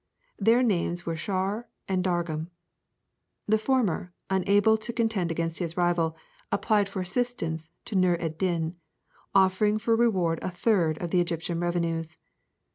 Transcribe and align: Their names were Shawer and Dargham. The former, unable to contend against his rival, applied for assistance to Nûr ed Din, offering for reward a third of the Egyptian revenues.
Their 0.39 0.63
names 0.63 1.05
were 1.05 1.13
Shawer 1.15 1.65
and 1.87 2.03
Dargham. 2.03 2.49
The 3.45 3.59
former, 3.59 4.15
unable 4.31 4.75
to 4.77 4.91
contend 4.91 5.29
against 5.29 5.59
his 5.59 5.77
rival, 5.77 6.17
applied 6.51 6.89
for 6.89 7.01
assistance 7.03 7.69
to 7.85 7.95
Nûr 7.95 8.19
ed 8.19 8.39
Din, 8.39 8.77
offering 9.35 9.77
for 9.77 9.95
reward 9.95 10.39
a 10.41 10.49
third 10.49 10.97
of 10.97 11.11
the 11.11 11.21
Egyptian 11.21 11.59
revenues. 11.59 12.17